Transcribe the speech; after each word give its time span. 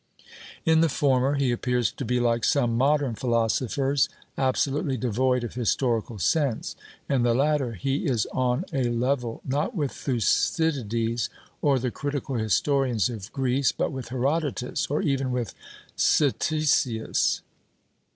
In 0.65 0.81
the 0.81 0.89
former, 0.89 1.35
he 1.35 1.51
appears 1.51 1.91
to 1.91 2.03
be 2.03 2.19
like 2.19 2.43
some 2.43 2.75
modern 2.75 3.13
philosophers, 3.13 4.09
absolutely 4.35 4.97
devoid 4.97 5.43
of 5.43 5.53
historical 5.53 6.17
sense; 6.17 6.75
in 7.07 7.21
the 7.21 7.35
latter, 7.35 7.73
he 7.73 8.07
is 8.07 8.25
on 8.33 8.65
a 8.73 8.85
level, 8.89 9.41
not 9.45 9.75
with 9.75 9.91
Thucydides, 9.91 11.29
or 11.61 11.77
the 11.77 11.91
critical 11.91 12.37
historians 12.37 13.11
of 13.11 13.31
Greece, 13.31 13.71
but 13.71 13.91
with 13.91 14.09
Herodotus, 14.09 14.87
or 14.89 15.03
even 15.03 15.31
with 15.31 15.53
Ctesias. 15.95 17.41